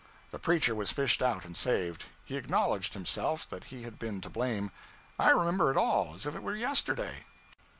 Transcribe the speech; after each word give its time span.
The 0.31 0.39
preacher 0.39 0.73
was 0.73 0.89
fished 0.89 1.21
out 1.21 1.45
and 1.45 1.55
saved. 1.55 2.05
He 2.25 2.35
acknowledged, 2.35 2.95
himself, 2.95 3.47
that 3.49 3.65
he 3.65 3.83
had 3.83 3.99
been 3.99 4.19
to 4.21 4.31
blame. 4.31 4.71
I 5.19 5.29
remember 5.29 5.69
it 5.69 5.77
all, 5.77 6.15
as 6.15 6.25
if 6.25 6.33
it 6.33 6.41
were 6.41 6.55
yesterday.' 6.55 7.25